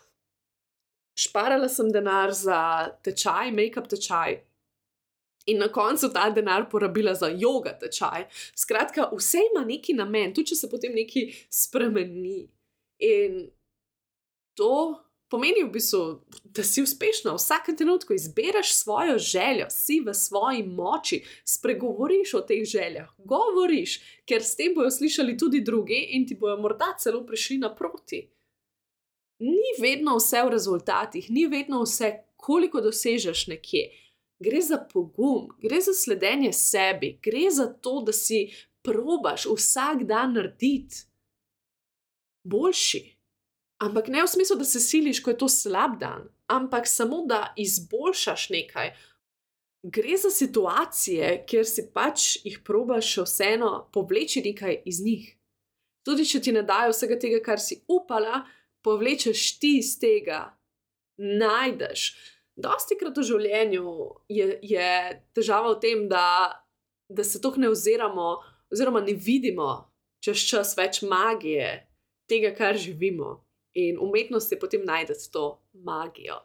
[1.17, 4.39] šparala sem denar za tečaj, make-up tečaj.
[5.45, 8.25] In na koncu ta denar porabila za yoga tečaj.
[8.57, 12.47] Skratka, vse ima neki namen, tudi če se potem nekaj spremeni.
[13.05, 13.45] In
[14.55, 20.13] to pomeni v bistvu, da si uspešna v vsakem trenutku, izbereš svojo željo, si v
[20.13, 26.27] svoji moči, spregovoriš o teh željah, govoriš, ker s tem bojo slišali tudi drugi in
[26.27, 28.21] ti bojo morda celo prišli naproti.
[29.39, 33.89] Ni vedno vse v rezultatih, ni vedno vse, koliko dosežeš nekje.
[34.39, 38.47] Gre za pogum, gre za sledenje sebi, gre za to, da si
[38.83, 41.03] probaš vsak dan narediti
[42.43, 43.14] boljši.
[43.83, 47.53] Ampak ne v smislu, da se siliš, ko je to slab dan, ampak samo da
[47.57, 48.93] izboljšaš nekaj.
[49.83, 55.27] Gre za situacije, kjer si pač jih probaš vseeno povleči nekaj iz njih.
[56.05, 58.45] Tudi če ti ne dajo vsega tega, kar si upala,
[58.85, 60.55] povlečeš ti iz tega,
[61.17, 62.13] najdeš.
[62.55, 63.93] Dosti krat v življenju
[64.31, 64.89] je, je
[65.35, 66.63] težava v tem, da,
[67.11, 68.37] da se toh ne oziramo,
[68.71, 69.91] oziroma ne vidimo
[70.23, 71.83] čez čas več magije
[72.29, 73.44] tega, kar živimo
[73.75, 76.39] in umetnost je potem najdete to magijo.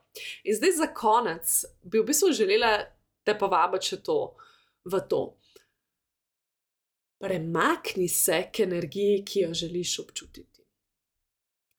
[0.45, 2.79] In zdaj za konec bi v bistvu želela
[3.25, 4.35] te povabiti to
[4.85, 5.37] v to.
[7.21, 10.61] Premakni se k energiji, ki jo želiš občutiti.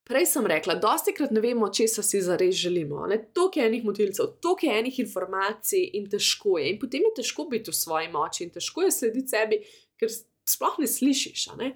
[0.04, 3.06] Prej sem rekla, dosti krat ne vemo, če si zares želimo.
[3.34, 6.72] Toliko je enih motilcev, toliko je enih informacij in težko je.
[6.74, 9.62] In potem je težko biti v svoji moči in težko je slediti sebi,
[9.96, 10.12] ker
[10.48, 11.46] sploh ne slišiš.
[11.60, 11.72] Ne?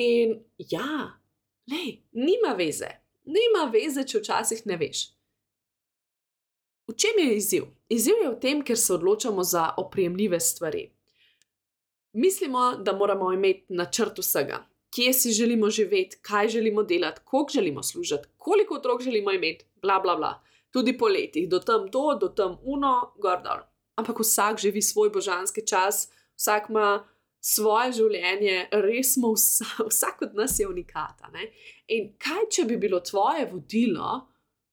[0.00, 0.38] In
[0.70, 1.18] ja,
[1.70, 2.88] lej, nima veze,
[3.24, 5.04] nima veze, če včasih ne veš.
[6.88, 7.64] V čem je izziv?
[7.88, 10.90] Izziv je v tem, ker se odločamo za opremljive stvari.
[12.12, 14.60] Mislimo, da moramo imeti načrt vsega,
[14.94, 20.00] kje si želimo živeti, kaj želimo delati, koliko želimo služiti, koliko otrok želimo imeti, bla,
[20.00, 20.42] bla, bla.
[20.70, 23.64] Tudi po letih, do tam to, do tam uno, gor dol.
[23.96, 27.08] Ampak vsak živi svoj božanski čas, vsak ima
[27.44, 31.30] svoje življenje, res smo vsa, vsak od nas je unikata.
[31.34, 31.50] Ne?
[31.92, 34.22] In kaj, če bi bilo tvoje vodilo,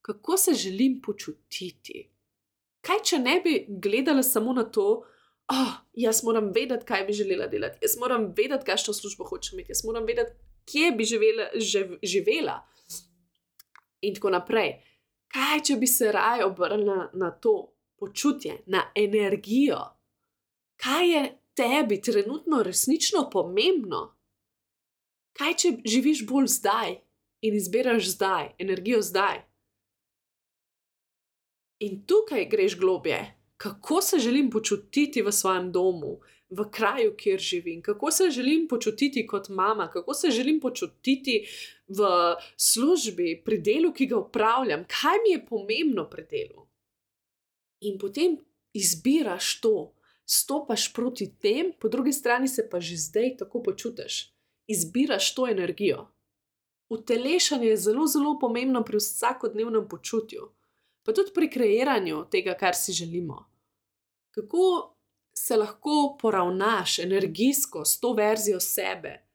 [0.02, 2.08] kako se želim počutiti?
[2.82, 5.12] Kaj, če ne bi gledala samo na to, da
[5.52, 9.72] oh, jaz moram vedeti, kaj bi želela delati, jaz moram vedeti, kakšno službo hočem imeti,
[9.72, 10.32] jaz moram vedeti,
[10.66, 12.62] kje bi živela, živ, živela.
[14.02, 14.78] In tako naprej.
[15.32, 19.80] Kaj, če bi se raje obrnila na to počutje, na energijo?
[20.82, 21.22] Kaj je
[21.62, 24.02] tebi trenutno resnično pomembno?
[25.38, 26.98] Kaj, če živiš bolj zdaj
[27.46, 29.44] in izbiraš zdaj, energijo zdaj?
[31.86, 33.20] In tukaj greš globje,
[33.58, 39.28] kako se želim počutiti v svojem domu, v kraju, kjer živim, kako se želim počutiti
[39.28, 41.46] kot mama, kako se želim počutiti
[41.88, 42.10] v
[42.58, 46.68] službi, pri delu, ki ga upravljam, kaj mi je pomembno pri delu.
[47.82, 48.38] In potem
[48.74, 49.94] izbiraš to,
[50.32, 54.34] stopaš proti tem, po drugi strani se pa že zdaj tako počutiš,
[54.68, 56.08] izbiraš to energijo.
[56.90, 60.52] Utelešanje je zelo, zelo pomembno pri vsakodnevnem počutju,
[61.04, 63.46] pa tudi pri kreiranju tega, kar si želimo.
[64.32, 64.96] Kako
[65.34, 69.26] se lahko poravnaš energijsko s to verzijo sebe,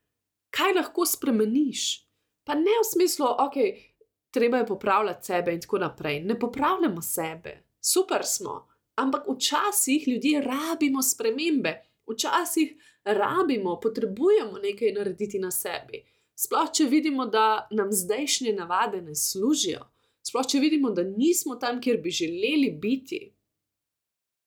[0.49, 2.07] kaj lahko spremeniš.
[2.43, 3.57] Pa ne v smislu, ok,
[4.31, 6.23] treba je popravljati sebe in tako naprej.
[6.23, 8.67] Ne popravljamo sebe, super smo,
[8.97, 11.73] Ampak včasih ljudje rabimo spremembe,
[12.09, 12.73] včasih
[13.05, 16.01] rabimo, potrebujemo nekaj narediti na sebi.
[16.35, 19.85] Sploh, če vidimo, da nam zdajšnje navade ne služijo,
[20.25, 23.21] sploh, če vidimo, da nismo tam, kjer bi želeli biti,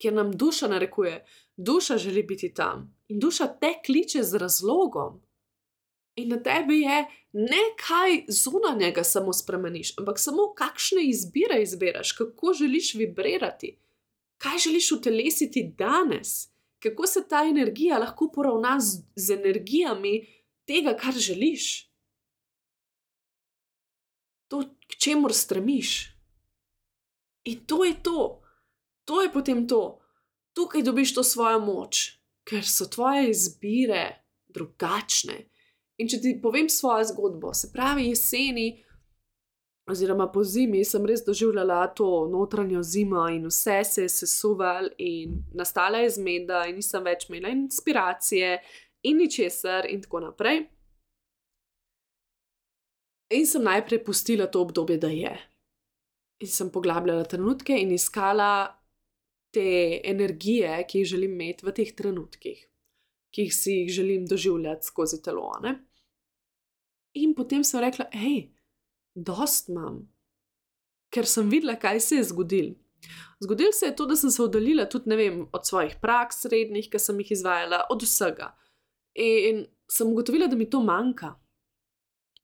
[0.03, 1.24] ker nam duša narekuje,
[1.57, 2.88] duša želi biti tam.
[3.09, 5.20] In duša te kliče z razlogom.
[6.16, 12.53] In na tebi je ne kaj zunanjega samo spremeniš, ampak samo kakšne izbire izbiraš, kako
[12.53, 13.76] želiš vibrirati
[14.41, 16.49] kaj želiš utelesiti danes,
[16.82, 20.26] kako se ta energija lahko poravna z, z energijami
[20.64, 21.91] tega, kar želiš.
[24.49, 26.16] To, k čemu stremiš.
[27.45, 28.43] In to je to,
[29.05, 30.01] to je potem to.
[30.53, 35.36] Tukaj dobiš to svojo moč, ker so tvoje izbire drugačne.
[36.01, 38.84] In če ti povem svojo zgodbo, se pravi, jeseni
[39.89, 45.43] oziroma po zimi, sem res doživljala to notranjo zimo in vse se je sesuval, in
[45.55, 48.59] nastala je zmeda, in nisem več imela inspiracije
[49.03, 50.66] in ničesar, in tako naprej.
[53.31, 55.37] In sem najprej pustila to obdobje, da je.
[56.41, 58.81] in sem poglabljala trenutke in iskala
[59.53, 62.62] te energije, ki jih želim imeti v teh trenutkih,
[63.35, 65.51] ki jih si jih želim doživljati skozi telo.
[65.61, 65.74] Ne?
[67.20, 68.47] In potem sem rekla, hej,
[69.14, 70.02] dost imam,
[71.11, 72.74] ker sem videla, kaj se je zgodilo.
[73.40, 76.98] Zgodilo se je to, da sem se oddaljila tudi vem, od svojih praks, srednjih, ki
[76.98, 78.50] sem jih izvajala, od vsega.
[79.14, 81.34] In sem ugotovila, da mi to manjka.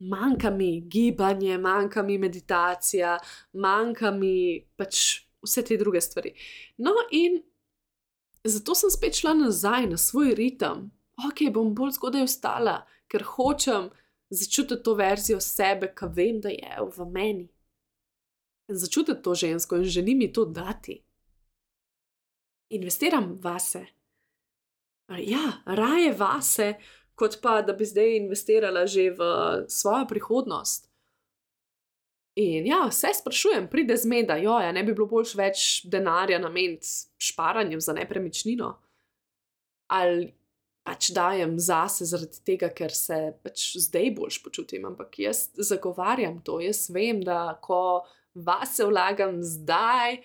[0.01, 3.19] Manjka mi gibanje, manjka mi meditacija,
[3.53, 6.35] manjka mi pač vse te druge stvari.
[6.79, 7.43] No, in
[8.45, 10.91] zato sem spet šla nazaj na svoj ritem.
[11.29, 13.89] Ok, bom bolj zgodaj vstala, ker hočem
[14.31, 17.49] začutiti to verzijo sebe, ki vem, da je v meni.
[18.69, 21.03] Začutiti to žensko in želim ji to dati.
[22.71, 23.87] Investiram vase.
[25.09, 26.75] Ja, raje vase,
[27.15, 29.21] kot pa da bi zdaj investirala že v
[29.69, 30.91] svojo prihodnost.
[32.37, 36.87] In ja, vse sprašujem, pride zmeda, jo, ja, ne bi bilo boljš več denarja nameniti
[37.17, 38.75] šparanju za nepremičnino.
[39.89, 40.35] Ali
[40.87, 44.87] pač dajem zase zaradi tega, ker se pač zdaj boljš počutim.
[44.87, 50.21] Ampak jaz zagovarjam to, jaz vem, da ko vase vlagam zdaj,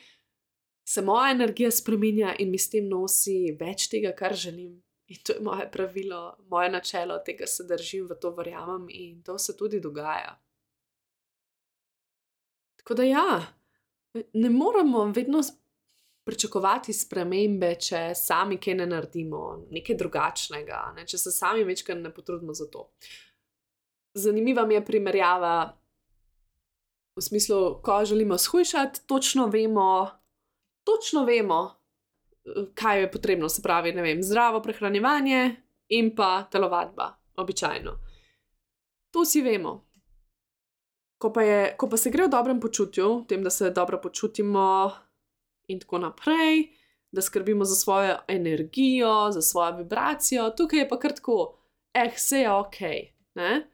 [0.85, 4.75] se moja energija spremenja in mi s tem nosi več tega, kar želim.
[5.11, 9.37] In to je moje pravilo, moje načelo, tega se držim, v to verjamem in to
[9.39, 10.37] se tudi dogaja.
[12.79, 13.25] Tako da ja,
[14.33, 15.41] ne moramo vedno
[16.23, 19.41] pričakovati spremembe, če sami kaj ne naredimo,
[19.73, 21.05] nekaj drugačnega, ne?
[21.09, 22.89] če se sami večkrat ne potrudimo za to.
[24.13, 25.55] Zanimiva mi je primerjava
[27.15, 30.09] v smislu, ko želimo shujšati, točno vemo,
[30.83, 31.61] točno vemo,
[32.75, 35.55] kaj je potrebno, se pravi, vem, zdravo prehranjevanje
[35.89, 37.97] in pa telovadba, običajno.
[39.11, 39.81] To si vemo.
[41.21, 44.91] Ko pa, je, ko pa se gre v dobrem počutju, tem, da se dobro počutimo
[45.67, 46.69] in tako naprej,
[47.11, 51.57] da skrbimo za svojo energijo, za svojo vibracijo, tukaj je pa kar tako,
[51.93, 52.79] eh, vse je ok.
[53.35, 53.67] Ne?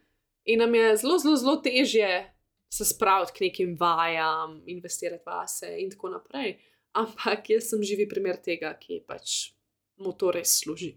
[0.45, 2.33] In nam je zelo, zelo, zelo težje
[2.73, 6.57] se spraviti k nekim vajam, investirati vase in tako naprej
[6.97, 9.53] ampak jaz sem živi primer tega, ki pač
[10.01, 10.95] mu to res služi.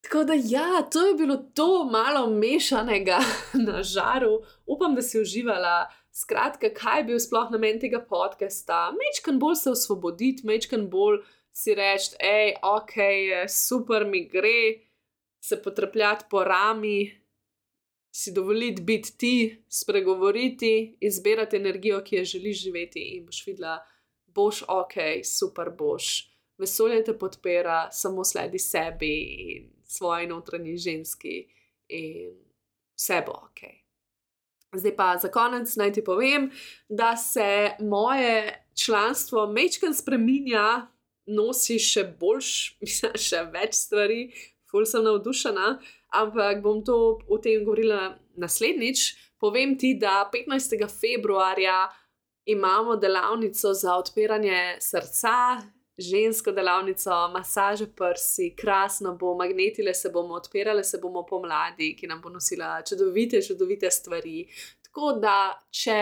[0.00, 3.18] Tako da, ja, to je bilo to malo mešanega
[3.66, 4.40] na žaru.
[4.66, 5.90] Upam, da si uživala.
[6.10, 8.88] Skratka, kaj je bil sploh namen tega podcasta?
[8.96, 11.20] Mečkan bolj se osvoboditi, mečkan bolj
[11.54, 12.96] si reči, hej, ok,
[13.48, 14.82] super mi gre,
[15.40, 17.10] se potrpljati po rami,
[18.10, 19.34] si dovoliti biti ti,
[19.68, 23.78] spregovoriti, izbirati energijo, ki jo želiš živeti in boš videla
[24.26, 26.26] boš ok, super boš,
[26.58, 29.14] vesolje te podpira, samo sledi sebi
[29.46, 31.36] in svoji notranji ženski,
[31.88, 32.34] in
[32.98, 33.89] vse bo ok.
[34.76, 36.50] Zdaj pa za konec naj ti povem,
[36.88, 40.86] da se moje članstvo mečken spreminja,
[41.26, 42.50] nosi še boljš,
[42.82, 44.20] mislim, še več stvari,
[44.70, 45.72] ful sem navdušena,
[46.14, 49.08] ampak bom to o tem govorila naslednjič.
[49.40, 50.86] Povem ti, da 15.
[51.00, 51.88] februarja
[52.46, 55.34] imamo delavnico za odpiranje srca,
[56.00, 62.20] žensko delavnico, masaže prsi, krasno bo, magnetile se bomo odpirale, se bomo pomladi, ki nam
[62.20, 64.46] bo nosila čudovite, čudovite stvari.
[64.82, 65.36] Tako da,
[65.70, 66.00] če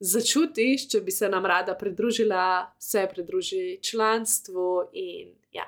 [0.00, 5.66] začutiš, če bi se nam rada pridružila, se pridruži članstvu in ja.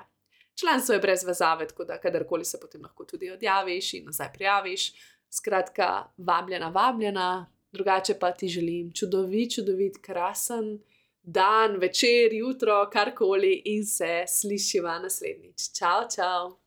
[0.55, 4.91] Članstvo je brez vezave, tako da kadarkoli se potem lahko tudi odjaviš in nazaj prijaviš.
[5.31, 10.79] Skratka, vabljena, vabljena, drugače pa ti želim čudovit, čudovit, krasen
[11.23, 15.71] dan, večer, jutro, karkoli in se slišiva naslednjič.
[15.77, 16.60] Čau, čau!